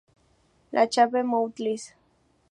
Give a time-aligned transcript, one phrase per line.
[0.71, 1.93] La Chapelle-Moutils